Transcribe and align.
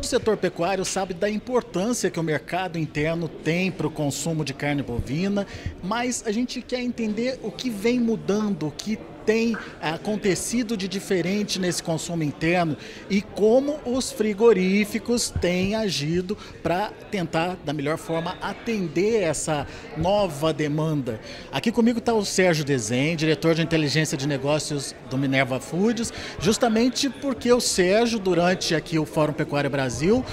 Todo 0.00 0.04
o 0.04 0.08
setor 0.08 0.36
pecuário 0.38 0.82
sabe 0.82 1.12
da 1.12 1.28
importância 1.28 2.10
que 2.10 2.18
o 2.18 2.22
mercado 2.22 2.78
interno 2.78 3.28
tem 3.28 3.70
para 3.70 3.86
o 3.86 3.90
consumo 3.90 4.46
de 4.46 4.54
carne 4.54 4.82
bovina, 4.82 5.46
mas 5.82 6.24
a 6.26 6.32
gente 6.32 6.62
quer 6.62 6.80
entender 6.80 7.38
o 7.42 7.50
que 7.50 7.68
vem 7.68 8.00
mudando, 8.00 8.66
o 8.66 8.70
que 8.70 8.98
tem 9.24 9.56
acontecido 9.80 10.76
de 10.76 10.88
diferente 10.88 11.58
nesse 11.58 11.82
consumo 11.82 12.22
interno 12.22 12.76
e 13.08 13.22
como 13.22 13.78
os 13.84 14.12
frigoríficos 14.12 15.30
têm 15.40 15.74
agido 15.74 16.36
para 16.62 16.90
tentar, 17.10 17.56
da 17.64 17.72
melhor 17.72 17.98
forma, 17.98 18.36
atender 18.40 19.22
essa 19.22 19.66
nova 19.96 20.52
demanda. 20.52 21.20
Aqui 21.52 21.70
comigo 21.70 21.98
está 21.98 22.12
o 22.14 22.24
Sérgio 22.24 22.64
Desen, 22.64 23.16
diretor 23.16 23.54
de 23.54 23.62
inteligência 23.62 24.16
de 24.16 24.26
negócios 24.26 24.94
do 25.08 25.16
Minerva 25.18 25.60
Foods, 25.60 26.12
justamente 26.38 27.08
porque 27.08 27.52
o 27.52 27.60
Sérgio, 27.60 28.18
durante 28.18 28.74
aqui 28.74 28.98
o 28.98 29.06
Fórum 29.06 29.32
Pecuário 29.32 29.70
Brasil, 29.70 30.24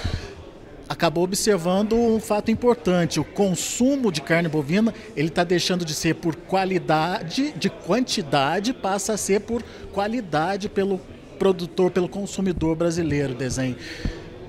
acabou 0.87 1.23
observando 1.23 1.93
um 1.93 2.19
fato 2.19 2.51
importante: 2.51 3.19
o 3.19 3.23
consumo 3.23 4.11
de 4.11 4.21
carne 4.21 4.49
bovina 4.49 4.93
ele 5.15 5.27
está 5.27 5.43
deixando 5.43 5.83
de 5.83 5.93
ser 5.93 6.15
por 6.15 6.35
qualidade, 6.35 7.51
de 7.53 7.69
quantidade, 7.69 8.73
passa 8.73 9.13
a 9.13 9.17
ser 9.17 9.41
por 9.41 9.63
qualidade 9.91 10.69
pelo 10.69 10.99
produtor, 11.37 11.91
pelo 11.91 12.09
consumidor 12.09 12.75
brasileiro. 12.75 13.33
Desenho. 13.33 13.75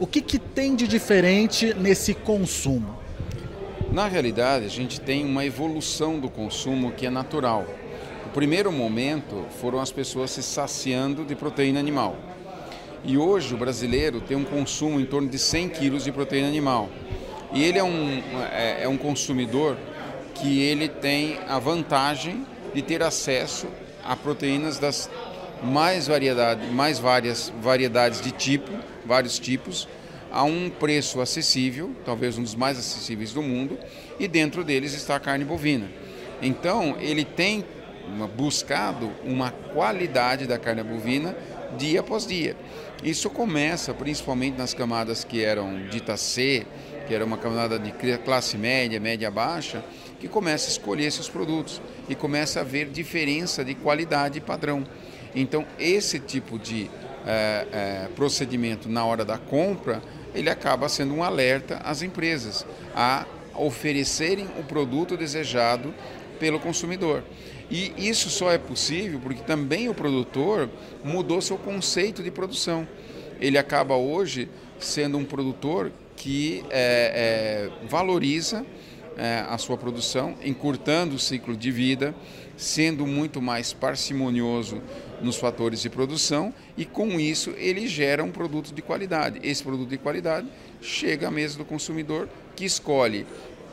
O 0.00 0.06
que, 0.06 0.20
que 0.20 0.38
tem 0.38 0.76
de 0.76 0.86
diferente 0.86 1.74
nesse 1.74 2.14
consumo? 2.14 2.96
Na 3.90 4.06
realidade, 4.06 4.66
a 4.66 4.68
gente 4.68 5.00
tem 5.00 5.24
uma 5.24 5.44
evolução 5.44 6.20
do 6.20 6.28
consumo 6.28 6.92
que 6.92 7.06
é 7.06 7.10
natural. 7.10 7.66
O 8.26 8.30
primeiro 8.30 8.70
momento 8.70 9.46
foram 9.60 9.80
as 9.80 9.90
pessoas 9.90 10.30
se 10.30 10.42
saciando 10.42 11.24
de 11.24 11.34
proteína 11.34 11.80
animal. 11.80 12.16
E 13.04 13.16
hoje 13.16 13.54
o 13.54 13.56
brasileiro 13.56 14.20
tem 14.20 14.36
um 14.36 14.44
consumo 14.44 15.00
em 15.00 15.04
torno 15.04 15.28
de 15.28 15.38
100 15.38 15.68
quilos 15.70 16.04
de 16.04 16.12
proteína 16.12 16.48
animal. 16.48 16.90
E 17.52 17.62
ele 17.62 17.78
é 17.78 17.84
um, 17.84 18.22
é, 18.52 18.82
é 18.82 18.88
um 18.88 18.96
consumidor 18.96 19.76
que 20.34 20.60
ele 20.60 20.88
tem 20.88 21.38
a 21.48 21.58
vantagem 21.58 22.44
de 22.74 22.82
ter 22.82 23.02
acesso 23.02 23.66
a 24.04 24.14
proteínas 24.14 24.78
das 24.78 25.10
mais 25.62 26.06
variedade, 26.06 26.66
mais 26.68 26.98
várias 26.98 27.52
variedades 27.60 28.20
de 28.20 28.30
tipo, 28.30 28.70
vários 29.04 29.38
tipos, 29.38 29.88
a 30.30 30.44
um 30.44 30.70
preço 30.70 31.20
acessível, 31.20 31.90
talvez 32.04 32.38
um 32.38 32.42
dos 32.42 32.54
mais 32.54 32.78
acessíveis 32.78 33.32
do 33.32 33.42
mundo, 33.42 33.78
e 34.20 34.28
dentro 34.28 34.62
deles 34.62 34.92
está 34.92 35.16
a 35.16 35.20
carne 35.20 35.44
bovina. 35.44 35.88
Então, 36.40 36.96
ele 37.00 37.24
tem 37.24 37.64
buscado 38.36 39.10
uma 39.24 39.50
qualidade 39.50 40.46
da 40.46 40.58
carne 40.58 40.82
bovina 40.82 41.36
dia 41.76 42.00
após 42.00 42.26
dia. 42.26 42.56
Isso 43.02 43.30
começa 43.30 43.92
principalmente 43.94 44.56
nas 44.56 44.74
camadas 44.74 45.24
que 45.24 45.44
eram 45.44 45.86
ditas 45.88 46.20
C, 46.20 46.66
que 47.06 47.14
era 47.14 47.24
uma 47.24 47.38
camada 47.38 47.78
de 47.78 47.92
classe 48.18 48.56
média, 48.56 48.98
média 49.00 49.30
baixa, 49.30 49.84
que 50.20 50.28
começa 50.28 50.68
a 50.68 50.70
escolher 50.70 51.10
seus 51.10 51.28
produtos 51.28 51.80
e 52.08 52.14
começa 52.14 52.60
a 52.60 52.64
ver 52.64 52.90
diferença 52.90 53.64
de 53.64 53.74
qualidade 53.74 54.38
e 54.38 54.40
padrão. 54.40 54.84
Então, 55.34 55.64
esse 55.78 56.18
tipo 56.18 56.58
de 56.58 56.90
é, 57.26 57.66
é, 57.72 58.08
procedimento 58.14 58.88
na 58.88 59.04
hora 59.04 59.24
da 59.24 59.38
compra, 59.38 60.02
ele 60.34 60.50
acaba 60.50 60.88
sendo 60.88 61.14
um 61.14 61.22
alerta 61.22 61.76
às 61.84 62.02
empresas 62.02 62.66
a 62.94 63.26
oferecerem 63.54 64.48
o 64.58 64.62
produto 64.62 65.16
desejado 65.16 65.92
pelo 66.38 66.60
consumidor. 66.60 67.22
E 67.70 67.92
isso 67.98 68.30
só 68.30 68.50
é 68.50 68.58
possível 68.58 69.20
porque 69.20 69.42
também 69.42 69.88
o 69.88 69.94
produtor 69.94 70.70
mudou 71.04 71.40
seu 71.40 71.58
conceito 71.58 72.22
de 72.22 72.30
produção. 72.30 72.88
Ele 73.40 73.58
acaba 73.58 73.94
hoje 73.96 74.48
sendo 74.78 75.18
um 75.18 75.24
produtor 75.24 75.92
que 76.16 76.64
é, 76.70 77.70
é, 77.80 77.86
valoriza 77.86 78.64
é, 79.16 79.44
a 79.48 79.58
sua 79.58 79.76
produção, 79.76 80.34
encurtando 80.44 81.16
o 81.16 81.18
ciclo 81.18 81.56
de 81.56 81.70
vida, 81.70 82.14
sendo 82.56 83.06
muito 83.06 83.40
mais 83.42 83.72
parcimonioso 83.72 84.82
nos 85.20 85.36
fatores 85.36 85.80
de 85.82 85.90
produção 85.90 86.52
e 86.76 86.84
com 86.84 87.20
isso 87.20 87.50
ele 87.56 87.86
gera 87.86 88.22
um 88.22 88.30
produto 88.30 88.72
de 88.72 88.82
qualidade. 88.82 89.40
Esse 89.42 89.62
produto 89.62 89.88
de 89.88 89.98
qualidade 89.98 90.48
chega 90.80 91.28
à 91.28 91.30
mesa 91.30 91.58
do 91.58 91.64
consumidor 91.64 92.28
que 92.56 92.64
escolhe 92.64 93.26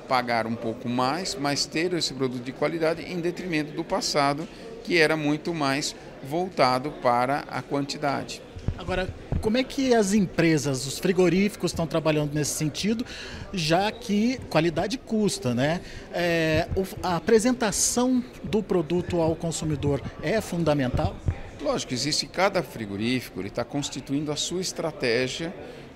pagar 0.08 0.48
um 0.48 0.56
pouco 0.56 0.88
mais, 0.88 1.36
mas 1.36 1.66
ter 1.66 1.94
esse 1.94 2.14
produto 2.14 2.44
de 2.44 2.52
qualidade 2.52 3.02
em 3.02 3.20
detrimento 3.20 3.72
do 3.72 3.84
passado, 3.84 4.48
que 4.84 4.98
era 4.98 5.18
muito 5.18 5.54
mais 5.54 5.96
voltado 6.24 6.92
para 7.02 7.44
a 7.50 7.62
quantidade. 7.62 8.42
Agora, 8.78 9.08
como 9.42 9.58
é 9.58 9.64
que 9.64 9.94
as 9.94 10.14
empresas, 10.14 10.86
os 10.86 10.98
frigoríficos 10.98 11.72
estão 11.72 11.86
trabalhando 11.86 12.34
nesse 12.34 12.52
sentido, 12.52 13.06
já 13.54 13.92
que 13.92 14.40
qualidade 14.50 14.98
custa, 14.98 15.54
né? 15.54 15.82
É, 16.12 16.68
a 17.02 17.16
apresentação 17.16 18.24
do 18.44 18.64
produto 18.64 19.22
ao 19.22 19.36
consumidor 19.36 20.02
é 20.22 20.42
fundamental? 20.42 21.16
Lógico, 21.62 21.94
existe 21.94 22.28
cada 22.28 22.62
frigorífico, 22.62 23.40
ele 23.40 23.48
está 23.48 23.64
constituindo 23.64 24.32
a 24.32 24.36
sua 24.36 24.62
estratégia 24.62 25.54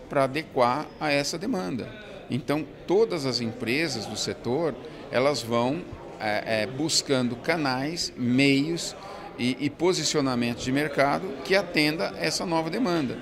para 0.09 0.23
adequar 0.23 0.87
a 0.99 1.11
essa 1.11 1.37
demanda. 1.37 1.87
Então, 2.29 2.65
todas 2.85 3.25
as 3.25 3.39
empresas 3.39 4.05
do 4.05 4.17
setor, 4.17 4.75
elas 5.11 5.41
vão 5.41 5.81
é, 6.19 6.63
é, 6.63 6.67
buscando 6.67 7.35
canais, 7.35 8.13
meios 8.17 8.95
e, 9.37 9.57
e 9.59 9.69
posicionamentos 9.69 10.63
de 10.63 10.71
mercado 10.71 11.27
que 11.43 11.55
atenda 11.55 12.13
essa 12.17 12.45
nova 12.45 12.69
demanda. 12.69 13.17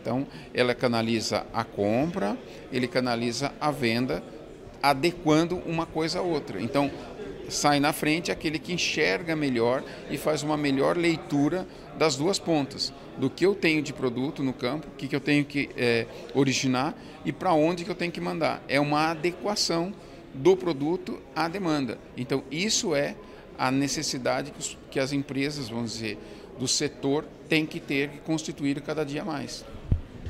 Então, 0.00 0.26
ela 0.52 0.74
canaliza 0.74 1.46
a 1.54 1.64
compra, 1.64 2.36
ele 2.72 2.88
canaliza 2.88 3.52
a 3.60 3.70
venda, 3.70 4.22
adequando 4.82 5.62
uma 5.64 5.86
coisa 5.86 6.18
a 6.18 6.22
outra. 6.22 6.60
Então, 6.60 6.90
sai 7.52 7.78
na 7.78 7.92
frente 7.92 8.30
aquele 8.30 8.58
que 8.58 8.72
enxerga 8.72 9.36
melhor 9.36 9.84
e 10.10 10.16
faz 10.16 10.42
uma 10.42 10.56
melhor 10.56 10.96
leitura 10.96 11.66
das 11.96 12.16
duas 12.16 12.38
pontas, 12.38 12.92
do 13.18 13.28
que 13.28 13.44
eu 13.44 13.54
tenho 13.54 13.82
de 13.82 13.92
produto 13.92 14.42
no 14.42 14.52
campo, 14.52 14.88
o 14.88 14.96
que, 14.96 15.06
que 15.06 15.14
eu 15.14 15.20
tenho 15.20 15.44
que 15.44 15.70
é, 15.76 16.06
originar 16.34 16.94
e 17.24 17.32
para 17.32 17.52
onde 17.52 17.84
que 17.84 17.90
eu 17.90 17.94
tenho 17.94 18.10
que 18.10 18.20
mandar. 18.20 18.62
É 18.68 18.80
uma 18.80 19.10
adequação 19.10 19.92
do 20.32 20.56
produto 20.56 21.20
à 21.36 21.46
demanda. 21.46 21.98
Então, 22.16 22.42
isso 22.50 22.94
é 22.94 23.14
a 23.58 23.70
necessidade 23.70 24.50
que, 24.50 24.58
os, 24.58 24.78
que 24.90 24.98
as 24.98 25.12
empresas, 25.12 25.68
vamos 25.68 25.92
dizer, 25.92 26.18
do 26.58 26.66
setor 26.66 27.24
têm 27.48 27.66
que 27.66 27.78
ter 27.78 28.08
que 28.08 28.18
constituir 28.18 28.80
cada 28.80 29.04
dia 29.04 29.24
mais 29.24 29.64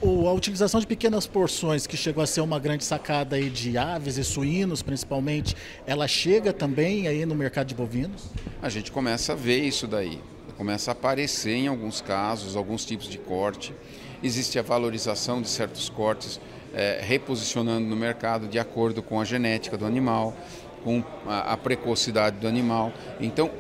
a 0.03 0.33
utilização 0.33 0.81
de 0.81 0.87
pequenas 0.87 1.29
porções, 1.29 1.87
que 1.87 1.97
chegou 1.97 2.23
a 2.23 2.27
ser 2.27 2.41
uma 2.41 2.59
grande 2.59 2.85
sacada 2.85 3.37
aí 3.37 3.49
de 3.49 3.79
aves 3.79 4.17
e 4.19 4.25
suínos, 4.25 4.83
principalmente, 4.83 5.55
ela 5.87 6.09
chega 6.09 6.53
também 6.53 7.07
aí 7.07 7.25
no 7.25 7.37
mercado 7.37 7.69
de 7.69 7.75
bovinos? 7.75 8.25
A 8.61 8.69
gente 8.69 8.91
começa 8.91 9.33
a 9.33 9.37
ver 9.37 9.62
isso 9.62 9.87
daí. 9.87 10.21
Começa 10.57 10.91
a 10.91 10.93
aparecer 10.93 11.55
em 11.55 11.69
alguns 11.69 12.01
casos, 12.01 12.57
alguns 12.57 12.85
tipos 12.85 13.09
de 13.09 13.17
corte. 13.17 13.73
Existe 14.23 14.59
a 14.59 14.62
valorização 14.62 15.41
de 15.41 15.49
certos 15.49 15.89
cortes, 15.89 16.41
é, 16.75 17.01
reposicionando 17.01 17.87
no 17.87 17.97
mercado 17.97 18.49
de 18.49 18.59
acordo 18.59 19.03
com 19.03 19.21
a 19.21 19.25
genética 19.25 19.77
do 19.77 19.87
animal, 19.87 20.37
com 20.83 21.03
a, 21.27 21.53
a 21.53 21.57
precocidade 21.57 22.39
do 22.39 22.49
animal. 22.49 22.93
Então, 23.21 23.51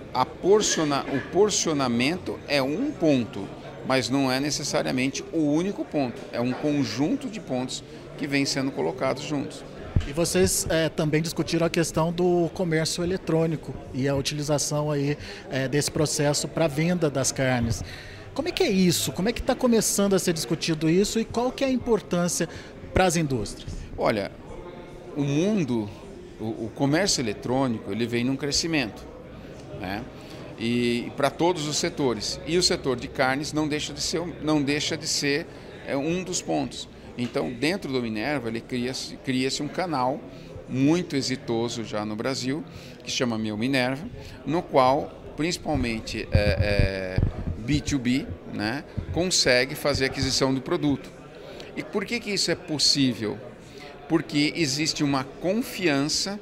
porciona, 0.40 1.04
o 1.12 1.20
porcionamento 1.30 2.36
é 2.48 2.60
um 2.60 2.90
ponto 2.90 3.46
mas 3.86 4.08
não 4.08 4.30
é 4.30 4.38
necessariamente 4.38 5.24
o 5.32 5.38
único 5.38 5.84
ponto, 5.84 6.20
é 6.32 6.40
um 6.40 6.52
conjunto 6.52 7.28
de 7.28 7.40
pontos 7.40 7.82
que 8.16 8.26
vem 8.26 8.44
sendo 8.44 8.70
colocados 8.70 9.22
juntos. 9.22 9.64
E 10.06 10.12
vocês 10.12 10.66
é, 10.68 10.88
também 10.88 11.22
discutiram 11.22 11.66
a 11.66 11.70
questão 11.70 12.12
do 12.12 12.50
comércio 12.54 13.04
eletrônico 13.04 13.72
e 13.94 14.08
a 14.08 14.14
utilização 14.14 14.90
aí 14.90 15.16
é, 15.50 15.68
desse 15.68 15.90
processo 15.90 16.48
para 16.48 16.66
venda 16.66 17.08
das 17.08 17.30
carnes. 17.30 17.84
Como 18.34 18.48
é 18.48 18.50
que 18.50 18.62
é 18.62 18.70
isso? 18.70 19.12
Como 19.12 19.28
é 19.28 19.32
que 19.32 19.40
está 19.40 19.54
começando 19.54 20.14
a 20.14 20.18
ser 20.18 20.32
discutido 20.32 20.88
isso 20.88 21.20
e 21.20 21.24
qual 21.24 21.52
que 21.52 21.62
é 21.62 21.66
a 21.68 21.70
importância 21.70 22.48
para 22.92 23.04
as 23.04 23.16
indústrias? 23.16 23.72
Olha, 23.96 24.32
o 25.16 25.22
mundo, 25.22 25.88
o, 26.40 26.64
o 26.64 26.72
comércio 26.74 27.20
eletrônico, 27.20 27.92
ele 27.92 28.06
vem 28.06 28.24
num 28.24 28.36
crescimento, 28.36 29.06
né? 29.80 30.02
E 30.58 31.10
para 31.16 31.30
todos 31.30 31.66
os 31.66 31.76
setores. 31.76 32.40
E 32.46 32.56
o 32.56 32.62
setor 32.62 32.96
de 32.96 33.08
carnes 33.08 33.52
não 33.52 33.68
deixa 33.68 33.92
de 33.92 34.00
ser, 34.00 34.22
não 34.42 34.62
deixa 34.62 34.96
de 34.96 35.06
ser 35.06 35.46
é, 35.86 35.96
um 35.96 36.22
dos 36.22 36.40
pontos. 36.40 36.88
Então, 37.16 37.52
dentro 37.52 37.92
do 37.92 38.00
Minerva, 38.00 38.48
ele 38.48 38.60
cria-se 38.60 39.16
cria 39.16 39.48
um 39.60 39.68
canal 39.68 40.20
muito 40.68 41.16
exitoso 41.16 41.84
já 41.84 42.04
no 42.04 42.16
Brasil, 42.16 42.64
que 43.04 43.10
chama 43.10 43.36
Meu 43.36 43.56
Minerva, 43.56 44.06
no 44.46 44.62
qual, 44.62 45.12
principalmente 45.36 46.26
é, 46.32 47.18
é, 47.18 47.20
B2B, 47.66 48.26
né, 48.52 48.84
consegue 49.12 49.74
fazer 49.74 50.06
aquisição 50.06 50.54
do 50.54 50.62
produto. 50.62 51.10
E 51.76 51.82
por 51.82 52.04
que, 52.04 52.20
que 52.20 52.30
isso 52.30 52.50
é 52.50 52.54
possível? 52.54 53.38
Porque 54.08 54.52
existe 54.56 55.04
uma 55.04 55.24
confiança 55.24 56.38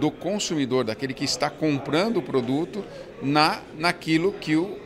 do 0.00 0.10
consumidor, 0.10 0.84
daquele 0.84 1.14
que 1.14 1.24
está 1.24 1.50
comprando 1.50 2.18
o 2.18 2.22
produto, 2.22 2.84
na 3.22 3.62
naquilo 3.76 4.32
que 4.32 4.56
o 4.56 4.78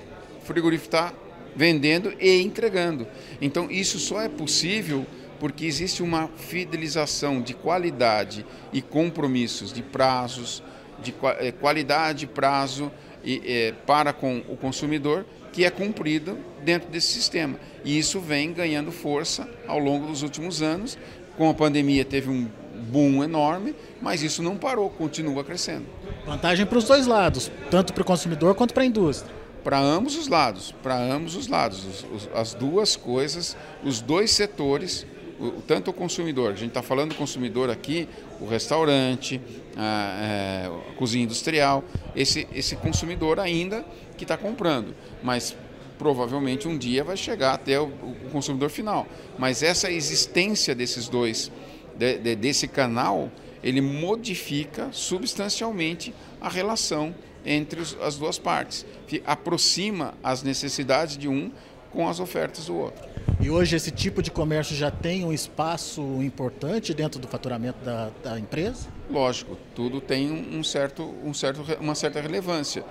frigorífico 0.45 0.95
está 0.95 1.13
vendendo 1.55 2.13
e 2.21 2.41
entregando. 2.41 3.07
Então 3.41 3.71
isso 3.71 3.99
só 3.99 4.21
é 4.21 4.29
possível 4.29 5.07
porque 5.39 5.67
existe 5.67 6.03
uma 6.03 6.29
fidelização 6.29 7.43
de 7.43 7.53
qualidade 7.53 8.47
e 8.73 8.81
compromissos 8.81 9.73
de 9.73 9.83
prazos, 9.83 10.63
de 11.03 11.13
eh, 11.41 11.53
qualidade, 11.53 12.29
prazo 12.29 12.93
e, 13.25 13.43
é, 13.45 13.73
para 13.85 14.13
com 14.13 14.39
o 14.49 14.57
consumidor 14.57 15.27
que 15.53 15.65
é 15.65 15.71
cumprido 15.71 16.39
dentro 16.65 16.89
desse 16.89 17.09
sistema. 17.09 17.59
E 17.85 17.99
isso 17.99 18.21
vem 18.21 18.53
ganhando 18.53 18.91
força 18.91 19.49
ao 19.67 19.79
longo 19.79 20.07
dos 20.07 20.23
últimos 20.23 20.63
anos. 20.63 20.97
Com 21.37 21.51
a 21.51 21.55
pandemia 21.55 22.05
teve 22.05 22.31
um 22.31 22.49
boom 22.83 23.23
enorme, 23.23 23.75
mas 24.01 24.23
isso 24.23 24.43
não 24.43 24.57
parou, 24.57 24.91
continua 24.91 25.45
crescendo. 25.45 25.87
Vantagem 26.27 26.67
para 26.67 26.79
os 26.79 26.85
dois 26.85 27.07
lados, 27.07 27.51
tanto 27.71 27.93
para 27.93 28.03
o 28.03 28.05
consumidor 28.05 28.55
quanto 28.55 28.75
para 28.75 28.83
a 28.83 28.87
indústria. 28.87 29.35
Para 29.65 29.79
ambos 29.79 30.17
os 30.17 30.27
lados, 30.27 30.75
para 30.83 30.97
ambos 30.97 31.37
os 31.37 31.47
lados, 31.47 31.85
os, 31.85 32.07
os, 32.13 32.29
as 32.35 32.53
duas 32.53 32.97
coisas, 32.97 33.57
os 33.85 34.01
dois 34.01 34.33
setores 34.33 35.07
o, 35.43 35.61
tanto 35.63 35.91
o 35.91 35.93
consumidor, 35.93 36.53
a 36.53 36.55
gente 36.55 36.69
está 36.69 36.83
falando 36.83 37.11
do 37.11 37.17
consumidor 37.17 37.69
aqui, 37.69 38.09
o 38.41 38.47
restaurante, 38.47 39.41
a, 39.77 40.21
é, 40.23 40.91
a 40.91 40.95
cozinha 40.95 41.25
industrial, 41.25 41.83
esse, 42.15 42.47
esse 42.55 42.77
consumidor 42.77 43.41
ainda 43.41 43.85
que 44.17 44.23
está 44.23 44.37
comprando, 44.37 44.95
mas 45.23 45.57
provavelmente 45.99 46.69
um 46.69 46.79
dia 46.79 47.03
vai 47.03 47.17
chegar 47.17 47.55
até 47.55 47.81
o, 47.81 47.87
o 47.87 48.31
consumidor 48.31 48.71
final. 48.71 49.07
Mas 49.37 49.63
essa 49.63 49.91
existência 49.91 50.75
desses 50.75 51.09
dois, 51.09 51.51
de, 51.97 52.19
de, 52.19 52.37
desse 52.37 52.67
canal, 52.67 53.31
ele 53.63 53.81
modifica 53.81 54.89
substancialmente 54.93 56.15
a 56.41 56.49
relação 56.49 57.15
entre 57.45 57.81
os, 57.81 57.97
as 58.01 58.17
duas 58.17 58.39
partes, 58.39 58.87
que 59.07 59.23
aproxima 59.27 60.15
as 60.23 60.43
necessidades 60.43 61.17
de 61.17 61.29
um 61.29 61.51
com 61.91 62.09
as 62.09 62.21
ofertas 62.21 62.67
do 62.67 62.77
outro. 62.77 63.07
E 63.41 63.51
hoje 63.51 63.77
esse 63.77 63.91
tipo 63.91 64.23
de 64.23 64.31
comércio 64.31 64.75
já 64.75 64.91
tem 64.91 65.25
um 65.25 65.33
espaço 65.33 66.01
importante 66.23 66.95
dentro 66.95 67.21
do 67.21 67.29
faturamento 67.29 67.85
da, 67.85 68.11
da 68.23 68.39
empresa? 68.39 68.89
Lógico, 69.11 69.59
tudo 69.75 70.01
tem 70.01 70.31
um 70.31 70.65
certo, 70.65 71.03
um 71.25 71.35
certo, 71.35 71.63
uma 71.81 71.95
certa 71.95 72.21
relevância. 72.21 72.85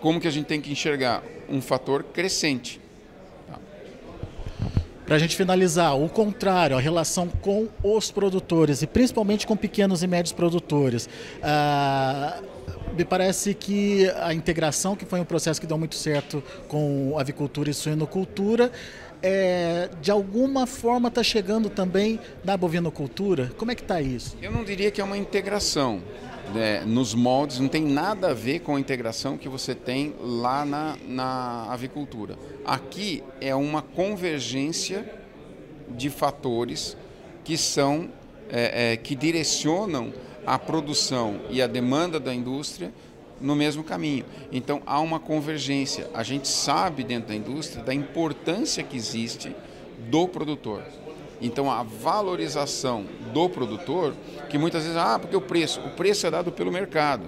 Como 0.00 0.20
que 0.20 0.26
a 0.26 0.30
gente 0.30 0.46
tem 0.46 0.60
que 0.60 0.72
enxergar? 0.72 1.22
Um 1.48 1.60
fator 1.60 2.02
crescente. 2.02 2.80
Para 5.06 5.16
a 5.16 5.18
gente 5.18 5.36
finalizar, 5.36 5.96
o 5.98 6.08
contrário, 6.08 6.76
a 6.76 6.80
relação 6.80 7.28
com 7.28 7.68
os 7.82 8.10
produtores 8.10 8.82
e 8.82 8.86
principalmente 8.86 9.46
com 9.46 9.56
pequenos 9.56 10.02
e 10.02 10.06
médios 10.06 10.32
produtores. 10.32 11.08
Ah, 11.42 12.40
me 12.96 13.04
parece 13.04 13.54
que 13.54 14.08
a 14.20 14.32
integração, 14.32 14.94
que 14.94 15.04
foi 15.04 15.20
um 15.20 15.24
processo 15.24 15.60
que 15.60 15.66
deu 15.66 15.78
muito 15.78 15.94
certo 15.94 16.42
com 16.68 17.16
avicultura 17.18 17.70
e 17.70 17.74
suinocultura, 17.74 18.70
é, 19.22 19.88
de 20.00 20.10
alguma 20.10 20.66
forma 20.66 21.08
está 21.08 21.22
chegando 21.22 21.70
também 21.70 22.18
na 22.44 22.56
bovinocultura? 22.56 23.50
Como 23.56 23.70
é 23.70 23.74
que 23.74 23.82
está 23.82 24.00
isso? 24.00 24.36
Eu 24.42 24.50
não 24.50 24.64
diria 24.64 24.90
que 24.90 25.00
é 25.00 25.04
uma 25.04 25.16
integração. 25.16 26.02
Né? 26.54 26.82
Nos 26.84 27.14
moldes 27.14 27.58
não 27.58 27.68
tem 27.68 27.84
nada 27.84 28.30
a 28.30 28.34
ver 28.34 28.60
com 28.60 28.76
a 28.76 28.80
integração 28.80 29.38
que 29.38 29.48
você 29.48 29.74
tem 29.74 30.14
lá 30.20 30.64
na, 30.64 30.96
na 31.06 31.66
avicultura. 31.70 32.36
Aqui 32.64 33.22
é 33.40 33.54
uma 33.54 33.82
convergência 33.82 35.04
de 35.88 36.10
fatores 36.10 36.96
que 37.44 37.56
são 37.56 38.08
é, 38.50 38.92
é, 38.92 38.96
que 38.96 39.14
direcionam 39.14 40.12
a 40.46 40.58
produção 40.58 41.40
e 41.48 41.62
a 41.62 41.66
demanda 41.66 42.18
da 42.18 42.34
indústria 42.34 42.92
no 43.40 43.56
mesmo 43.56 43.82
caminho. 43.82 44.24
Então 44.50 44.82
há 44.86 45.00
uma 45.00 45.18
convergência. 45.18 46.08
A 46.14 46.22
gente 46.22 46.48
sabe 46.48 47.02
dentro 47.02 47.28
da 47.28 47.34
indústria 47.34 47.82
da 47.82 47.94
importância 47.94 48.82
que 48.82 48.96
existe 48.96 49.54
do 50.10 50.28
produtor. 50.28 50.82
Então 51.42 51.70
a 51.70 51.82
valorização 51.82 53.04
do 53.34 53.48
produtor, 53.48 54.14
que 54.48 54.56
muitas 54.56 54.84
vezes, 54.84 54.96
ah, 54.96 55.18
porque 55.18 55.36
o 55.36 55.40
preço, 55.40 55.80
o 55.80 55.90
preço 55.90 56.26
é 56.26 56.30
dado 56.30 56.52
pelo 56.52 56.70
mercado. 56.70 57.24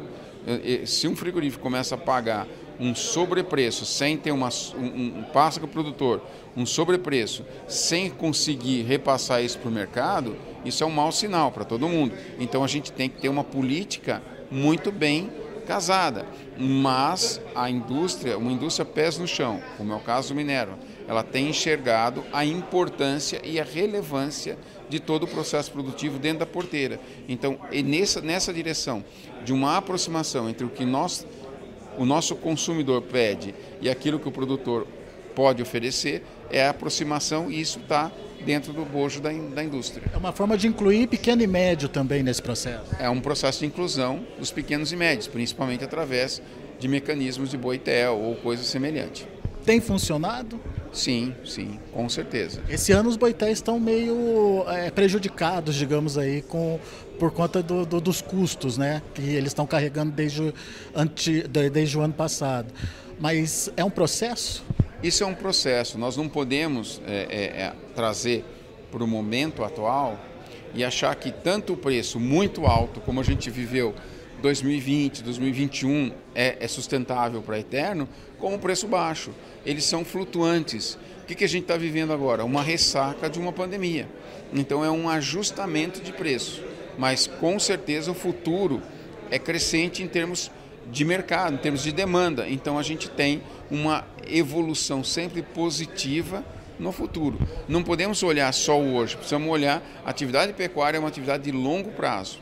Se 0.86 1.08
um 1.08 1.16
frigorífico 1.16 1.62
começa 1.62 1.94
a 1.94 1.98
pagar 1.98 2.46
um 2.78 2.94
sobrepreço 2.94 3.84
sem 3.84 4.16
ter 4.16 4.32
uma, 4.32 4.48
um, 4.76 5.20
um 5.20 5.24
passa 5.32 5.60
para 5.60 5.66
o 5.66 5.70
produtor, 5.70 6.20
um 6.56 6.66
sobrepreço 6.66 7.44
sem 7.66 8.10
conseguir 8.10 8.82
repassar 8.82 9.42
isso 9.42 9.58
para 9.58 9.68
o 9.68 9.72
mercado, 9.72 10.36
isso 10.64 10.82
é 10.82 10.86
um 10.86 10.90
mau 10.90 11.12
sinal 11.12 11.50
para 11.50 11.64
todo 11.64 11.88
mundo. 11.88 12.14
Então 12.38 12.64
a 12.64 12.66
gente 12.66 12.92
tem 12.92 13.08
que 13.08 13.20
ter 13.20 13.28
uma 13.28 13.44
política 13.44 14.22
muito 14.50 14.92
bem 14.92 15.30
casada. 15.64 16.26
Mas 16.56 17.40
a 17.54 17.68
indústria, 17.68 18.38
uma 18.38 18.52
indústria 18.52 18.84
pés 18.84 19.18
no 19.18 19.26
chão, 19.26 19.60
como 19.76 19.92
é 19.92 19.96
o 19.96 20.00
caso 20.00 20.28
do 20.28 20.34
Minerva, 20.34 20.78
ela 21.08 21.22
tem 21.22 21.48
enxergado 21.48 22.24
a 22.32 22.44
importância 22.44 23.40
e 23.44 23.58
a 23.58 23.64
relevância 23.64 24.56
de 24.88 25.00
todo 25.00 25.24
o 25.24 25.26
processo 25.26 25.72
produtivo 25.72 26.18
dentro 26.18 26.40
da 26.40 26.46
porteira. 26.46 27.00
Então, 27.28 27.58
nessa, 27.84 28.20
nessa 28.20 28.52
direção 28.52 29.04
de 29.44 29.52
uma 29.52 29.76
aproximação 29.76 30.48
entre 30.48 30.64
o 30.64 30.70
que 30.70 30.84
nós, 30.84 31.26
o 31.98 32.04
nosso 32.04 32.36
consumidor 32.36 33.02
pede 33.02 33.54
e 33.80 33.90
aquilo 33.90 34.18
que 34.18 34.28
o 34.28 34.32
produtor 34.32 34.86
pode 35.34 35.62
oferecer, 35.62 36.24
é 36.50 36.64
a 36.64 36.70
aproximação 36.70 37.50
e 37.50 37.60
isso 37.60 37.80
está 37.80 38.12
dentro 38.44 38.72
do 38.72 38.84
bojo 38.84 39.20
da, 39.20 39.30
da 39.30 39.64
indústria. 39.64 40.04
É 40.12 40.16
uma 40.16 40.32
forma 40.32 40.56
de 40.56 40.66
incluir 40.68 41.06
pequeno 41.06 41.42
e 41.42 41.46
médio 41.46 41.88
também 41.88 42.22
nesse 42.22 42.42
processo. 42.42 42.84
É 42.98 43.08
um 43.08 43.20
processo 43.20 43.60
de 43.60 43.66
inclusão 43.66 44.24
dos 44.38 44.50
pequenos 44.50 44.92
e 44.92 44.96
médios, 44.96 45.26
principalmente 45.26 45.84
através 45.84 46.40
de 46.78 46.88
mecanismos 46.88 47.50
de 47.50 47.56
boitel 47.56 48.18
ou 48.18 48.36
coisa 48.36 48.62
semelhante. 48.62 49.26
Tem 49.64 49.80
funcionado? 49.80 50.60
Sim, 50.92 51.34
sim, 51.44 51.78
com 51.92 52.08
certeza. 52.08 52.62
Esse 52.68 52.92
ano 52.92 53.08
os 53.08 53.16
boitéis 53.16 53.58
estão 53.58 53.80
meio 53.80 54.64
é, 54.68 54.90
prejudicados, 54.90 55.74
digamos 55.74 56.18
aí, 56.18 56.42
com, 56.42 56.78
por 57.18 57.32
conta 57.32 57.62
do, 57.62 57.86
do, 57.86 58.00
dos 58.00 58.20
custos, 58.20 58.76
né? 58.76 59.02
Que 59.14 59.22
eles 59.22 59.48
estão 59.48 59.66
carregando 59.66 60.12
desde, 60.12 60.52
anti, 60.94 61.48
desde 61.48 61.96
o 61.96 62.02
ano 62.02 62.12
passado. 62.12 62.72
Mas 63.18 63.70
é 63.76 63.84
um 63.84 63.90
processo? 63.90 64.62
Isso 65.04 65.22
é 65.22 65.26
um 65.26 65.34
processo, 65.34 65.98
nós 65.98 66.16
não 66.16 66.30
podemos 66.30 66.98
é, 67.06 67.26
é, 67.28 67.60
é 67.64 67.72
trazer 67.94 68.42
para 68.90 69.04
o 69.04 69.06
momento 69.06 69.62
atual 69.62 70.18
e 70.74 70.82
achar 70.82 71.14
que 71.14 71.30
tanto 71.30 71.74
o 71.74 71.76
preço 71.76 72.18
muito 72.18 72.64
alto, 72.64 73.02
como 73.02 73.20
a 73.20 73.22
gente 73.22 73.50
viveu 73.50 73.94
2020, 74.40 75.22
2021, 75.22 76.10
é, 76.34 76.56
é 76.58 76.66
sustentável 76.66 77.42
para 77.42 77.58
eterno, 77.58 78.08
como 78.38 78.56
o 78.56 78.58
preço 78.58 78.88
baixo. 78.88 79.30
Eles 79.66 79.84
são 79.84 80.06
flutuantes. 80.06 80.94
O 81.22 81.26
que, 81.26 81.34
que 81.34 81.44
a 81.44 81.48
gente 81.48 81.64
está 81.64 81.76
vivendo 81.76 82.14
agora? 82.14 82.42
Uma 82.42 82.62
ressaca 82.62 83.28
de 83.28 83.38
uma 83.38 83.52
pandemia. 83.52 84.08
Então 84.54 84.82
é 84.82 84.90
um 84.90 85.06
ajustamento 85.06 86.00
de 86.00 86.14
preço. 86.14 86.64
Mas 86.96 87.26
com 87.26 87.58
certeza 87.58 88.10
o 88.10 88.14
futuro 88.14 88.80
é 89.30 89.38
crescente 89.38 90.02
em 90.02 90.08
termos 90.08 90.50
de 90.90 91.04
mercado, 91.04 91.54
em 91.54 91.58
termos 91.58 91.82
de 91.82 91.92
demanda. 91.92 92.48
Então 92.48 92.78
a 92.78 92.82
gente 92.82 93.08
tem 93.08 93.42
uma 93.70 94.04
evolução 94.26 95.02
sempre 95.02 95.42
positiva 95.42 96.44
no 96.78 96.92
futuro. 96.92 97.38
Não 97.68 97.82
podemos 97.82 98.22
olhar 98.22 98.52
só 98.52 98.78
o 98.78 98.94
hoje, 98.94 99.16
precisamos 99.16 99.48
olhar 99.48 99.82
a 100.04 100.10
atividade 100.10 100.52
pecuária 100.52 100.96
é 100.96 101.00
uma 101.00 101.08
atividade 101.08 101.44
de 101.44 101.52
longo 101.52 101.90
prazo, 101.92 102.38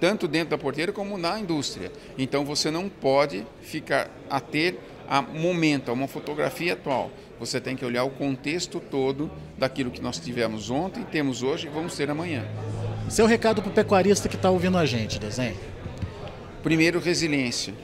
tanto 0.00 0.28
dentro 0.28 0.50
da 0.50 0.58
porteira 0.58 0.92
como 0.92 1.16
na 1.16 1.38
indústria. 1.38 1.90
Então 2.18 2.44
você 2.44 2.70
não 2.70 2.88
pode 2.88 3.46
ficar 3.62 4.10
a 4.28 4.40
ter 4.40 4.78
a 5.08 5.20
momento, 5.20 5.90
a 5.90 5.94
uma 5.94 6.08
fotografia 6.08 6.74
atual. 6.74 7.10
Você 7.38 7.60
tem 7.60 7.76
que 7.76 7.84
olhar 7.84 8.04
o 8.04 8.10
contexto 8.10 8.80
todo 8.80 9.30
daquilo 9.58 9.90
que 9.90 10.00
nós 10.00 10.18
tivemos 10.18 10.70
ontem, 10.70 11.04
temos 11.04 11.42
hoje 11.42 11.66
e 11.66 11.70
vamos 11.70 11.96
ter 11.96 12.08
amanhã. 12.10 12.44
Seu 13.08 13.26
recado 13.26 13.60
para 13.60 13.70
o 13.70 13.74
pecuarista 13.74 14.28
que 14.28 14.36
está 14.36 14.50
ouvindo 14.50 14.78
a 14.78 14.86
gente, 14.86 15.18
desenho? 15.18 15.73
Primeiro, 16.64 16.98
resiliência. 16.98 17.74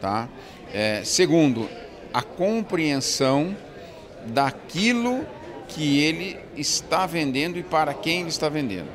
Tá? 0.00 0.28
É, 0.72 1.02
segundo, 1.04 1.70
a 2.12 2.20
compreensão 2.20 3.56
daquilo 4.26 5.24
que 5.68 6.00
ele 6.02 6.36
está 6.56 7.06
vendendo 7.06 7.58
e 7.58 7.62
para 7.62 7.94
quem 7.94 8.20
ele 8.20 8.28
está 8.28 8.48
vendendo. 8.48 8.88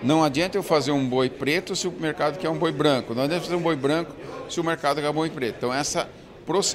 Não 0.00 0.22
adianta 0.22 0.56
eu 0.56 0.62
fazer 0.62 0.92
um 0.92 1.08
boi 1.08 1.28
preto 1.28 1.74
se 1.74 1.88
o 1.88 1.92
mercado 1.92 2.38
quer 2.38 2.48
um 2.48 2.56
boi 2.56 2.70
branco. 2.70 3.14
Não 3.14 3.24
adianta 3.24 3.42
fazer 3.42 3.56
um 3.56 3.62
boi 3.62 3.74
branco 3.74 4.14
se 4.48 4.60
o 4.60 4.64
mercado 4.64 5.00
quer 5.00 5.10
um 5.10 5.14
boi 5.14 5.28
preto. 5.28 5.56
Então, 5.58 5.74
essa 5.74 6.08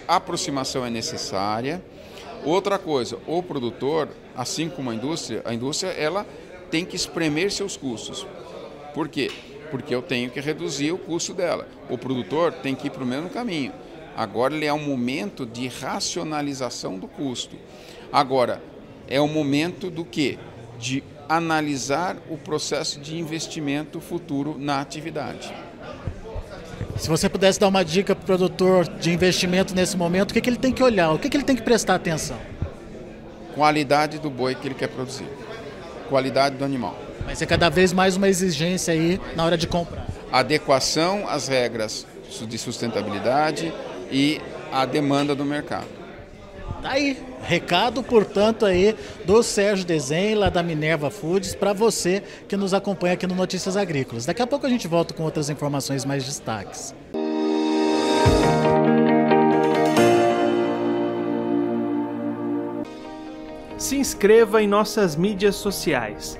aproximação 0.07 0.85
é 0.85 0.89
necessária. 0.89 1.81
Outra 2.43 2.77
coisa, 2.77 3.17
o 3.27 3.41
produtor, 3.41 4.09
assim 4.35 4.67
como 4.67 4.89
a 4.89 4.95
indústria, 4.95 5.41
a 5.45 5.53
indústria 5.53 5.91
ela 5.91 6.25
tem 6.69 6.83
que 6.83 6.95
espremer 6.95 7.51
seus 7.51 7.77
custos. 7.77 8.27
Por 8.93 9.07
quê? 9.07 9.31
Porque 9.69 9.93
eu 9.93 10.01
tenho 10.01 10.29
que 10.29 10.39
reduzir 10.39 10.91
o 10.91 10.97
custo 10.97 11.33
dela. 11.33 11.67
O 11.89 11.97
produtor 11.97 12.51
tem 12.53 12.75
que 12.75 12.87
ir 12.87 12.89
para 12.89 13.03
o 13.03 13.07
mesmo 13.07 13.29
caminho. 13.29 13.71
Agora 14.15 14.53
ele 14.53 14.65
é 14.65 14.73
um 14.73 14.83
momento 14.83 15.45
de 15.45 15.67
racionalização 15.67 16.99
do 16.99 17.07
custo. 17.07 17.55
Agora, 18.11 18.61
é 19.07 19.21
o 19.21 19.27
momento 19.27 19.89
do 19.89 20.03
que? 20.03 20.37
De 20.77 21.03
analisar 21.27 22.17
o 22.29 22.37
processo 22.37 22.99
de 22.99 23.17
investimento 23.17 24.01
futuro 24.01 24.57
na 24.57 24.81
atividade. 24.81 25.53
Se 26.97 27.07
você 27.07 27.29
pudesse 27.29 27.59
dar 27.59 27.67
uma 27.69 27.85
dica 27.85 28.13
para 28.13 28.23
o 28.23 28.25
produtor 28.25 28.87
de 28.87 29.11
investimento 29.11 29.73
nesse 29.73 29.95
momento, 29.95 30.31
o 30.31 30.33
que, 30.33 30.41
que 30.41 30.49
ele 30.49 30.57
tem 30.57 30.73
que 30.73 30.83
olhar? 30.83 31.11
O 31.11 31.19
que, 31.19 31.29
que 31.29 31.37
ele 31.37 31.45
tem 31.45 31.55
que 31.55 31.61
prestar 31.61 31.95
atenção? 31.95 32.37
Qualidade 33.55 34.19
do 34.19 34.29
boi 34.29 34.53
que 34.53 34.67
ele 34.67 34.75
quer 34.75 34.89
produzir. 34.89 35.27
qualidade 36.09 36.57
do 36.57 36.65
animal. 36.65 37.08
Mas 37.25 37.41
é 37.41 37.45
cada 37.45 37.69
vez 37.69 37.93
mais 37.93 38.15
uma 38.15 38.27
exigência 38.27 38.93
aí 38.93 39.19
na 39.35 39.45
hora 39.45 39.57
de 39.57 39.67
comprar. 39.67 40.07
Adequação 40.31 41.27
às 41.27 41.47
regras 41.47 42.05
de 42.47 42.57
sustentabilidade 42.57 43.73
e 44.11 44.41
a 44.71 44.85
demanda 44.85 45.35
do 45.35 45.45
mercado. 45.45 45.87
Tá 46.81 46.91
aí, 46.91 47.21
recado, 47.41 48.01
portanto, 48.01 48.65
aí 48.65 48.95
do 49.25 49.43
Sérgio 49.43 49.85
Desenho, 49.85 50.39
lá 50.39 50.49
da 50.49 50.63
Minerva 50.63 51.09
Foods, 51.09 51.53
para 51.53 51.73
você 51.73 52.23
que 52.47 52.55
nos 52.55 52.73
acompanha 52.73 53.15
aqui 53.15 53.27
no 53.27 53.35
Notícias 53.35 53.75
Agrícolas. 53.75 54.25
Daqui 54.25 54.41
a 54.41 54.47
pouco 54.47 54.65
a 54.65 54.69
gente 54.69 54.87
volta 54.87 55.13
com 55.13 55.23
outras 55.23 55.49
informações 55.49 56.05
mais 56.05 56.23
destaques. 56.23 56.95
Se 63.77 63.97
inscreva 63.97 64.61
em 64.61 64.67
nossas 64.67 65.15
mídias 65.15 65.55
sociais. 65.55 66.39